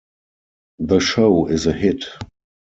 The 0.79 0.99
show 0.99 1.45
is 1.45 1.67
a 1.67 1.73
hit. 1.73 2.05